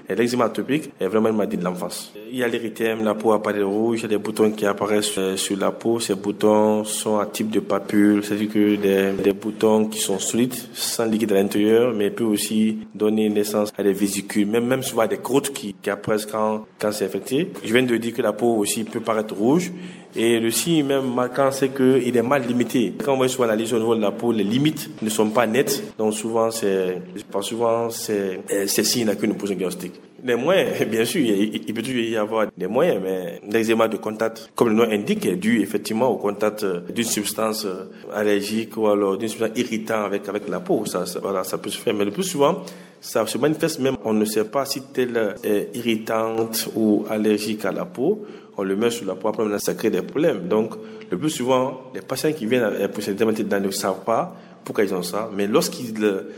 l'eczéma 0.10 0.46
atopique, 0.46 0.92
est 1.00 1.08
vraiment 1.08 1.30
une 1.30 1.38
maladie 1.38 1.58
de 1.58 1.64
l'enfance. 1.64 2.14
Il 2.32 2.38
y 2.38 2.44
a 2.44 2.48
l'érythème, 2.48 3.04
la 3.04 3.16
peau 3.16 3.32
apparaît 3.32 3.62
rouge, 3.62 4.00
il 4.00 4.04
y 4.04 4.06
a 4.06 4.10
des 4.10 4.18
boutons 4.18 4.52
qui 4.52 4.66
apparaissent 4.66 5.18
euh, 5.18 5.38
sur 5.38 5.58
la 5.58 5.72
peau. 5.72 6.00
Ces 6.00 6.16
boutons 6.16 6.84
sont 6.84 7.20
à 7.20 7.26
type 7.26 7.50
de 7.50 7.60
papule, 7.60 8.24
c'est-à-dire 8.24 8.52
que 8.52 8.76
des, 9.22 9.34
boutons 9.34 9.86
qui 9.86 10.00
sont 10.00 10.20
solides, 10.20 10.56
sans 10.74 11.06
liquide 11.06 11.32
à 11.32 11.36
l'intérieur, 11.36 11.94
mais 11.94 12.10
peuvent 12.10 12.30
aussi 12.30 12.80
donner 12.94 13.30
naissance 13.30 13.72
à 13.78 13.84
des 13.84 13.94
vésicules, 13.94 14.48
même, 14.48 14.66
même 14.66 14.84
souvent 14.84 15.04
à 15.04 15.08
des 15.08 15.18
croûtes 15.18 15.52
qui, 15.54 15.76
qui 15.82 15.90
apparaissent 15.90 16.26
quand, 16.26 16.66
quand 16.80 16.92
c'est 16.92 17.06
infecté. 17.06 17.52
Je 17.64 17.74
viens 17.74 17.84
de 17.84 17.98
dire 17.98 18.14
que 18.14 18.22
la 18.22 18.34
peau 18.34 18.56
aussi 18.58 18.84
peut 18.84 19.00
paraître 19.00 19.36
rouge. 19.36 19.72
Et 20.16 20.40
le 20.40 20.52
signe 20.52 20.86
même 20.86 21.12
marquant, 21.14 21.52
c'est 21.52 21.70
qu'il 21.70 22.16
est 22.16 22.22
mal 22.22 22.44
limité. 22.46 22.94
Quand 23.04 23.14
on 23.14 23.18
voit 23.18 23.28
souvent 23.28 23.48
la 23.48 23.56
lésion 23.56 23.78
au 23.78 23.80
niveau 23.80 23.96
de 23.96 24.02
la 24.02 24.12
peau, 24.12 24.32
les 24.32 24.44
limites 24.44 24.90
ne 25.02 25.10
sont 25.10 25.30
pas 25.30 25.48
nettes. 25.48 25.96
Donc 25.98 26.14
souvent, 26.14 26.52
c'est, 26.52 27.02
pas 27.32 27.42
souvent, 27.42 27.90
c'est 27.90 28.42
ces 28.68 28.84
signes-là 28.84 29.16
que 29.16 29.26
nous 29.26 29.34
posons 29.34 29.56
diagnostic. 29.56 29.94
Les 30.24 30.36
moyens, 30.36 30.86
bien 30.88 31.04
sûr, 31.04 31.22
il, 31.22 31.74
peut 31.74 31.82
toujours 31.82 32.02
y 32.02 32.16
avoir 32.16 32.48
des 32.56 32.68
moyens, 32.68 33.02
mais 33.04 33.42
l'eczéma 33.50 33.88
de 33.88 33.98
contact, 33.98 34.52
comme 34.56 34.70
le 34.70 34.76
nom 34.76 34.90
indique, 34.90 35.26
est 35.26 35.36
dû 35.36 35.62
effectivement 35.62 36.10
au 36.10 36.18
contact 36.18 36.64
d'une 36.94 37.04
substance 37.04 37.68
allergique 38.14 38.78
ou 38.78 38.88
alors 38.88 39.18
d'une 39.18 39.28
substance 39.28 39.58
irritante 39.58 40.06
avec, 40.06 40.30
avec 40.30 40.48
la 40.48 40.60
peau. 40.60 40.86
Ça, 40.86 41.06
voilà, 41.22 41.44
ça 41.44 41.58
peut 41.58 41.72
se 41.72 41.78
faire. 41.78 41.94
Mais 41.94 42.06
le 42.06 42.12
plus 42.12 42.24
souvent, 42.24 42.64
ça 43.02 43.26
se 43.28 43.38
manifeste 43.38 43.80
même, 43.80 43.98
on 44.06 44.14
ne 44.14 44.24
sait 44.24 44.46
pas 44.46 44.64
si 44.66 44.82
telle 44.94 45.36
est 45.44 45.76
irritante 45.76 46.70
ou 46.76 47.04
allergique 47.10 47.66
à 47.66 47.72
la 47.74 47.84
peau 47.84 48.26
on 48.58 48.64
le 48.64 48.76
met 48.76 48.90
sur 48.90 49.06
la 49.06 49.16
peau, 49.16 49.30
après 49.30 49.60
ça 49.60 49.74
crée 49.74 49.90
des 49.90 50.02
problèmes. 50.02 50.48
Donc, 50.48 50.74
le 51.10 51.18
plus 51.18 51.30
souvent, 51.30 51.82
les 51.94 52.02
patients 52.02 52.34
qui 52.34 52.46
viennent 52.46 52.88
pour 52.90 53.04
cette 53.04 53.16
dermatite 53.16 53.52
ne 53.52 53.72
savent 53.72 54.04
pas 54.04 54.36
pourquoi 54.64 54.84
ils 54.84 54.94
ont 54.94 55.04
ça, 55.04 55.30
mais 55.36 55.46
lorsqu'ils 55.46 55.94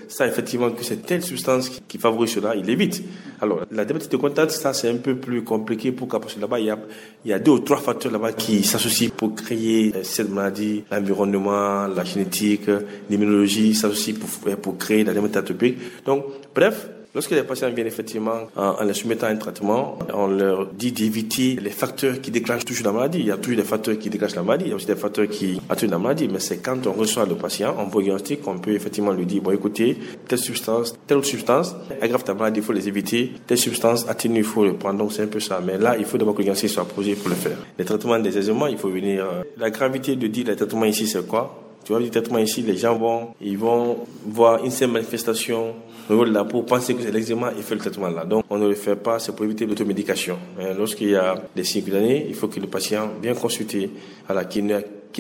savent 0.08 0.30
effectivement 0.30 0.72
que 0.72 0.84
c'est 0.84 1.06
telle 1.06 1.22
substance 1.22 1.70
qui, 1.88 1.98
favorise 1.98 2.32
cela, 2.32 2.56
ils 2.56 2.66
l'évitent. 2.66 3.04
Alors, 3.40 3.62
la 3.72 3.86
dermatite 3.86 4.12
de 4.12 4.18
contact, 4.18 4.52
ça 4.52 4.74
c'est 4.74 4.90
un 4.90 4.98
peu 4.98 5.16
plus 5.16 5.44
compliqué 5.44 5.92
pour 5.92 6.08
parce 6.08 6.34
que 6.34 6.40
là-bas, 6.40 6.60
il 6.60 6.66
y 6.66 7.32
a, 7.32 7.36
a 7.36 7.40
deux 7.40 7.52
ou 7.52 7.60
trois 7.60 7.78
facteurs 7.78 8.12
là-bas 8.12 8.34
qui 8.34 8.64
s'associent 8.64 9.12
pour 9.16 9.36
créer 9.36 9.94
cette 10.04 10.30
maladie, 10.30 10.84
l'environnement, 10.92 11.88
la 11.88 12.04
génétique, 12.04 12.70
l'immunologie 13.10 13.76
s'associent 13.76 14.16
pour, 14.16 14.58
pour 14.58 14.78
créer 14.78 15.04
la 15.04 15.14
dermatite 15.14 15.38
atopique. 15.38 15.78
Donc, 16.06 16.26
bref, 16.54 16.88
Lorsque 17.16 17.32
les 17.32 17.44
patients 17.44 17.70
viennent 17.70 17.88
effectivement 17.88 18.42
en, 18.58 18.84
les 18.84 18.94
soumettant 18.94 19.28
à 19.28 19.30
un 19.30 19.38
traitement, 19.38 19.98
on 20.14 20.28
leur 20.28 20.68
dit 20.68 20.92
d'éviter 20.92 21.58
les 21.62 21.70
facteurs 21.70 22.20
qui 22.20 22.30
déclenchent 22.30 22.66
toujours 22.66 22.88
la 22.88 22.92
maladie. 22.92 23.20
Il 23.20 23.28
y 23.28 23.32
a 23.32 23.38
toujours 23.38 23.56
des 23.56 23.64
facteurs 23.64 23.98
qui 23.98 24.10
déclenchent 24.10 24.36
la 24.36 24.44
maladie, 24.44 24.66
il 24.66 24.70
y 24.72 24.74
a 24.74 24.76
aussi 24.76 24.86
des 24.86 24.98
facteurs 24.98 25.30
qui 25.30 25.62
attirent 25.70 25.92
la 25.92 25.98
maladie, 25.98 26.28
mais 26.28 26.40
c'est 26.40 26.58
quand 26.58 26.86
on 26.88 26.92
reçoit 26.92 27.26
le 27.26 27.36
patient 27.36 27.74
en 27.78 27.86
diagnostic 27.86 28.42
qu'on 28.42 28.58
peut 28.60 28.74
effectivement 28.74 29.14
lui 29.14 29.26
dire, 29.26 29.42
bon 29.42 29.52
écoutez, 29.52 29.98
telle 30.28 30.40
substance, 30.40 30.94
telle 31.08 31.16
autre 31.16 31.28
substance 31.28 31.74
aggrave 32.02 32.26
ta 32.26 32.34
maladie, 32.34 32.60
il 32.60 32.66
faut 32.66 32.74
les 32.74 32.90
éviter, 32.90 33.32
telle 33.48 33.58
substance 33.58 34.06
atténue, 34.10 34.40
il 34.40 34.44
faut 34.44 34.66
le 34.66 34.74
prendre, 34.74 35.00
donc 35.00 35.14
c'est 35.14 35.24
un 35.24 35.28
peu 35.28 35.40
ça. 35.40 35.62
Mais 35.66 35.78
là, 35.78 35.96
il 35.98 36.04
faut 36.04 36.18
d'abord 36.18 36.34
que 36.34 36.40
le 36.40 36.44
diagnostic 36.44 36.70
soit 36.70 36.84
posé 36.84 37.16
pour 37.16 37.30
le 37.30 37.36
faire. 37.36 37.58
Les 37.80 37.86
traitements 37.86 38.20
des 38.20 38.38
aisements, 38.38 38.68
il 38.68 38.78
faut 38.78 38.90
venir, 38.90 39.24
euh, 39.24 39.44
la 39.58 39.70
gravité 39.70 40.18
de 40.18 40.28
dire 40.28 40.48
les 40.48 40.58
traitements 40.58 40.84
ici 40.84 41.08
c'est 41.08 41.26
quoi? 41.26 41.65
Tu 41.86 41.92
vois, 41.92 42.02
du 42.02 42.10
traitement 42.10 42.40
ici, 42.40 42.64
les 42.64 42.78
gens 42.78 42.98
vont, 42.98 43.36
ils 43.40 43.58
vont 43.58 44.06
voir 44.26 44.66
une 44.66 44.72
seule 44.72 44.90
manifestation 44.90 45.76
au 46.10 46.14
niveau 46.14 46.26
de 46.26 46.32
la 46.32 46.44
peau, 46.44 46.64
penser 46.64 46.96
que 46.96 47.02
c'est 47.04 47.12
l'eczéma 47.12 47.52
et 47.58 47.62
faire 47.62 47.78
le 47.78 47.82
traitement 47.82 48.10
là. 48.10 48.26
Donc, 48.26 48.44
on 48.50 48.58
ne 48.58 48.68
le 48.68 48.74
fait 48.76 48.96
pas, 48.96 49.20
c'est 49.20 49.36
pour 49.36 49.46
éviter 49.46 49.66
l'automédication. 49.68 50.38
Lorsqu'il 50.78 51.12
y 51.12 51.16
a 51.16 51.36
des 51.56 51.64
signes 51.64 51.84
cutanés, 51.84 52.26
il 52.28 52.34
faut 52.34 52.48
que 52.48 52.60
le 52.60 52.68
patient 52.68 53.12
vienne 53.22 53.36
consulter, 53.36 53.92
voilà, 54.26 54.46
qui 54.46 54.62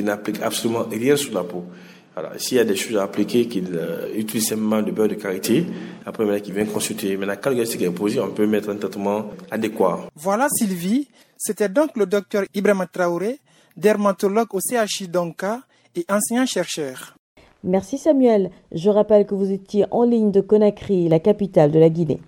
n'applique 0.03 0.41
absolument 0.41 0.85
rien 0.91 1.15
sur 1.15 1.33
la 1.33 1.43
peau. 1.43 1.63
Alors, 2.17 2.31
s'il 2.37 2.57
y 2.57 2.59
a 2.59 2.63
des 2.63 2.75
choses 2.75 2.97
à 2.97 3.03
appliquer, 3.03 3.47
qu'il 3.47 3.75
euh, 3.75 4.07
utilise 4.15 4.47
simplement 4.47 4.81
de 4.81 4.89
beurre 4.89 5.09
de 5.09 5.15
karité, 5.15 5.65
après, 6.05 6.23
maintenant, 6.23 6.41
qu'il 6.41 6.53
vient 6.53 6.65
consulter. 6.65 7.17
Maintenant, 7.17 7.35
quand 7.41 7.49
le 7.49 7.55
diagnostic 7.57 7.81
est 7.81 7.91
posé, 7.91 8.19
on 8.21 8.29
peut 8.29 8.47
mettre 8.47 8.69
un 8.69 8.77
traitement 8.77 9.31
adéquat. 9.51 10.07
Voilà, 10.15 10.47
Sylvie. 10.49 11.09
C'était 11.37 11.67
donc 11.67 11.97
le 11.97 12.05
docteur 12.05 12.45
Ibrahim 12.53 12.85
Traoré, 12.91 13.39
dermatologue 13.75 14.47
au 14.53 14.59
CHI 14.61 15.09
Donka 15.09 15.59
et 15.95 16.05
enseignant-chercheur. 16.09 17.15
Merci 17.63 17.97
Samuel. 17.97 18.51
Je 18.71 18.89
rappelle 18.89 19.25
que 19.25 19.33
vous 19.35 19.51
étiez 19.51 19.85
en 19.91 20.03
ligne 20.03 20.31
de 20.31 20.41
Conakry, 20.41 21.09
la 21.09 21.19
capitale 21.19 21.71
de 21.71 21.79
la 21.79 21.89
Guinée. 21.89 22.19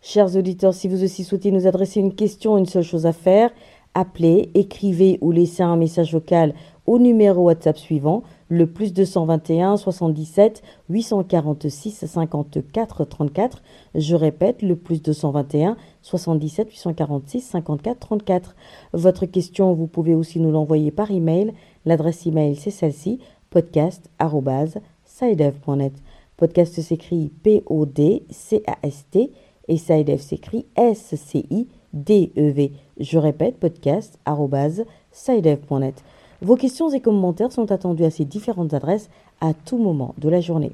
Chers 0.00 0.36
auditeurs, 0.36 0.72
si 0.72 0.88
vous 0.88 1.02
aussi 1.04 1.24
souhaitez 1.24 1.50
nous 1.50 1.66
adresser 1.66 2.00
une 2.00 2.14
question, 2.14 2.56
une 2.56 2.66
seule 2.66 2.82
chose 2.82 3.06
à 3.06 3.12
faire, 3.12 3.50
appelez, 3.94 4.50
écrivez 4.54 5.18
ou 5.20 5.32
laissez 5.32 5.62
un 5.62 5.76
message 5.76 6.12
vocal 6.12 6.54
au 6.86 6.98
numéro 6.98 7.42
WhatsApp 7.42 7.76
suivant, 7.76 8.22
le 8.48 8.66
plus 8.66 8.92
221 8.92 9.76
77 9.76 10.62
846 10.88 12.06
54 12.06 13.04
34. 13.04 13.62
Je 13.94 14.14
répète, 14.14 14.62
le 14.62 14.76
plus 14.76 15.02
221 15.02 15.76
77 16.02 16.70
846 16.70 17.40
54 17.40 17.98
34. 17.98 18.56
Votre 18.92 19.26
question, 19.26 19.72
vous 19.72 19.88
pouvez 19.88 20.14
aussi 20.14 20.38
nous 20.38 20.52
l'envoyer 20.52 20.92
par 20.92 21.10
email 21.10 21.52
L'adresse 21.86 22.26
email, 22.26 22.56
c'est 22.56 22.72
celle-ci, 22.72 23.20
podcast.sidev.net. 23.50 25.92
Podcast 26.36 26.82
s'écrit 26.82 27.30
P-O-D-C-A-S-T 27.42 29.30
et 29.68 29.78
Sidev 29.78 30.20
s'écrit 30.20 30.66
S-C-I-D-E-V. 30.76 32.72
Je 32.98 33.18
répète, 33.18 33.58
podcast.sidev.net. 33.58 36.04
Vos 36.42 36.56
questions 36.56 36.90
et 36.90 37.00
commentaires 37.00 37.52
sont 37.52 37.72
attendus 37.72 38.04
à 38.04 38.10
ces 38.10 38.26
différentes 38.26 38.74
adresses 38.74 39.08
à 39.40 39.54
tout 39.54 39.78
moment 39.78 40.14
de 40.18 40.28
la 40.28 40.40
journée. 40.40 40.72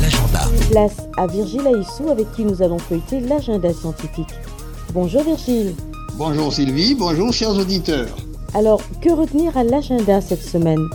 L'agenda. 0.00 0.40
Place 0.70 1.08
à 1.16 1.26
Virgile 1.26 1.66
Aissou 1.66 2.08
avec 2.08 2.30
qui 2.32 2.44
nous 2.44 2.62
allons 2.62 2.78
feuilleter 2.78 3.18
l'agenda 3.20 3.72
scientifique. 3.72 4.30
Bonjour 4.94 5.22
Virgile. 5.22 5.74
Bonjour 6.16 6.52
Sylvie, 6.52 6.94
bonjour 6.94 7.32
chers 7.32 7.58
auditeurs. 7.58 8.14
Alors, 8.54 8.80
que 9.02 9.10
retenir 9.10 9.56
à 9.56 9.64
l'agenda 9.64 10.20
cette 10.20 10.42
semaine? 10.42 10.88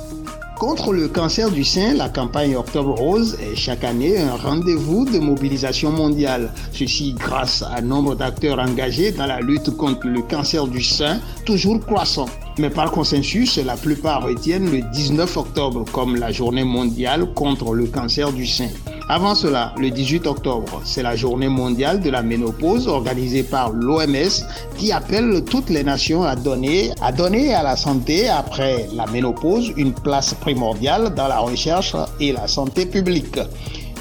Contre 0.59 0.93
le 0.93 1.07
cancer 1.07 1.51
du 1.51 1.63
sein, 1.63 1.93
la 1.93 2.09
campagne 2.09 2.55
Octobre 2.55 2.93
Rose 2.93 3.37
est 3.41 3.55
chaque 3.55 3.83
année 3.83 4.17
un 4.17 4.35
rendez-vous 4.35 5.05
de 5.05 5.19
mobilisation 5.19 5.91
mondiale. 5.91 6.51
Ceci 6.71 7.13
grâce 7.13 7.63
à 7.63 7.81
nombre 7.81 8.15
d'acteurs 8.15 8.59
engagés 8.59 9.11
dans 9.11 9.25
la 9.25 9.39
lutte 9.39 9.75
contre 9.75 10.07
le 10.07 10.21
cancer 10.21 10.67
du 10.67 10.81
sein, 10.81 11.19
toujours 11.45 11.79
croissant. 11.79 12.27
Mais 12.59 12.69
par 12.69 12.91
consensus, 12.91 13.57
la 13.57 13.75
plupart 13.75 14.23
retiennent 14.23 14.71
le 14.71 14.81
19 14.93 15.37
octobre 15.37 15.85
comme 15.91 16.15
la 16.15 16.31
journée 16.31 16.63
mondiale 16.63 17.33
contre 17.33 17.73
le 17.73 17.87
cancer 17.87 18.31
du 18.31 18.47
sein. 18.47 18.69
Avant 19.09 19.35
cela, 19.35 19.73
le 19.77 19.89
18 19.89 20.27
octobre, 20.27 20.81
c'est 20.85 21.03
la 21.03 21.15
journée 21.17 21.49
mondiale 21.49 21.99
de 21.99 22.09
la 22.09 22.23
ménopause 22.23 22.87
organisée 22.87 23.43
par 23.43 23.71
l'OMS 23.71 24.45
qui 24.77 24.93
appelle 24.93 25.43
toutes 25.43 25.69
les 25.69 25.83
nations 25.83 26.23
à 26.23 26.37
donner, 26.37 26.91
à 27.01 27.11
donner 27.11 27.53
à 27.53 27.63
la 27.63 27.75
santé 27.75 28.29
après 28.29 28.87
la 28.93 29.05
ménopause 29.07 29.73
une 29.75 29.93
place 29.93 30.33
primordiale 30.33 31.13
dans 31.13 31.27
la 31.27 31.39
recherche 31.39 31.95
et 32.21 32.31
la 32.31 32.47
santé 32.47 32.85
publique. 32.85 33.39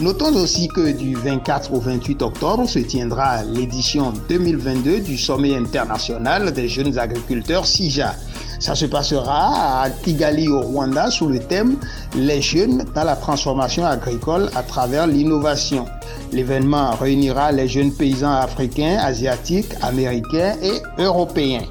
Notons 0.01 0.35
aussi 0.37 0.69
que 0.69 0.93
du 0.93 1.17
24 1.17 1.75
au 1.75 1.81
28 1.81 2.23
octobre 2.23 2.69
se 2.69 2.79
tiendra 2.79 3.43
l'édition 3.43 4.13
2022 4.29 5.01
du 5.01 5.19
Sommet 5.19 5.57
international 5.57 6.53
des 6.53 6.69
jeunes 6.69 6.97
agriculteurs 6.99 7.67
SIJA. 7.67 8.15
Ça 8.63 8.77
se 8.77 8.87
passera 8.87 9.83
à 9.83 9.91
Kigali 9.91 10.47
au 10.47 10.61
Rwanda 10.61 11.11
sous 11.11 11.27
le 11.27 11.41
thème 11.41 11.79
Les 12.15 12.41
jeunes 12.41 12.85
dans 12.95 13.03
la 13.03 13.17
transformation 13.17 13.85
agricole 13.85 14.51
à 14.55 14.63
travers 14.63 15.09
l'innovation. 15.09 15.85
L'événement 16.31 16.93
réunira 16.93 17.51
les 17.51 17.67
jeunes 17.67 17.91
paysans 17.91 18.31
africains, 18.31 18.99
asiatiques, 19.03 19.75
américains 19.83 20.55
et 20.63 20.81
européens. 21.03 21.65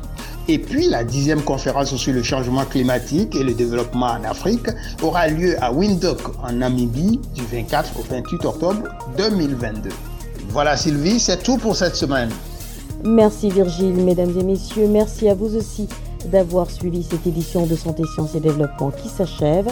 Et 0.49 0.59
puis 0.59 0.89
la 0.89 1.05
dixième 1.05 1.41
conférence 1.43 1.95
sur 1.95 2.11
le 2.11 2.23
changement 2.23 2.65
climatique 2.65 3.37
et 3.37 3.43
le 3.45 3.53
développement 3.53 4.07
en 4.07 4.25
Afrique 4.25 4.67
aura 5.01 5.29
lieu 5.29 5.55
à 5.63 5.71
Windhoek 5.71 6.43
en 6.43 6.51
Namibie 6.51 7.21
du 7.33 7.43
24 7.49 8.01
au 8.01 8.03
28 8.03 8.43
octobre 8.43 8.83
2022. 9.17 9.91
Voilà 10.49 10.75
Sylvie, 10.75 11.21
c'est 11.21 11.41
tout 11.41 11.55
pour 11.55 11.73
cette 11.73 11.95
semaine. 11.95 12.31
Merci 13.05 13.49
Virgile, 13.49 13.95
mesdames 13.95 14.37
et 14.37 14.43
messieurs, 14.43 14.87
merci 14.89 15.29
à 15.29 15.35
vous 15.35 15.55
aussi 15.55 15.87
d'avoir 16.27 16.69
suivi 16.69 17.03
cette 17.03 17.25
édition 17.27 17.65
de 17.65 17.75
Santé, 17.75 18.03
Sciences 18.13 18.35
et 18.35 18.39
Développement 18.39 18.91
qui 18.91 19.09
s'achève. 19.09 19.69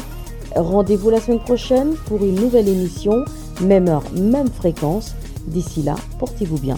Rendez-vous 0.56 1.10
la 1.10 1.20
semaine 1.20 1.40
prochaine 1.40 1.94
pour 2.06 2.24
une 2.24 2.36
nouvelle 2.36 2.68
émission, 2.68 3.24
même 3.62 3.88
heure, 3.88 4.04
même 4.14 4.50
fréquence. 4.50 5.14
D'ici 5.48 5.82
là, 5.82 5.96
portez-vous 6.20 6.60
bien. 6.60 6.78